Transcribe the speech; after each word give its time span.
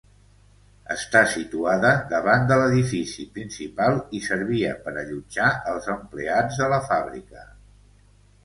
Està 0.93 1.19
situada 1.33 1.91
davant 2.13 2.47
de 2.51 2.57
l'edifici 2.61 3.25
principal 3.37 3.99
i 4.21 4.23
servia 4.31 4.73
per 4.87 4.95
allotjar 5.03 5.53
als 5.75 5.89
empleats 5.97 6.61
de 6.63 6.75
la 6.77 6.85
fàbrica. 6.89 7.47